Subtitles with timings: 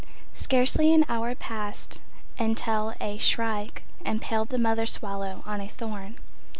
[0.33, 2.01] Scarcely an hour passed
[2.39, 6.15] Until a shrike Impaled the mother swallow on a thorn.